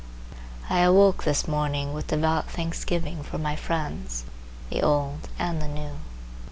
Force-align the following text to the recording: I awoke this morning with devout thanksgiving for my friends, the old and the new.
I 0.67 0.79
awoke 0.79 1.25
this 1.25 1.47
morning 1.47 1.93
with 1.93 2.07
devout 2.07 2.49
thanksgiving 2.49 3.21
for 3.21 3.37
my 3.37 3.55
friends, 3.55 4.23
the 4.71 4.81
old 4.81 5.29
and 5.37 5.61
the 5.61 5.67
new. 5.67 5.97